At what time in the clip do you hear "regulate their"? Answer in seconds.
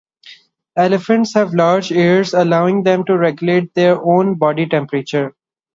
3.15-4.01